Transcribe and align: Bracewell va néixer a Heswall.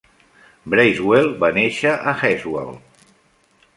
Bracewell 0.73 1.29
va 1.43 1.51
néixer 1.59 1.93
a 2.13 2.15
Heswall. 2.23 2.73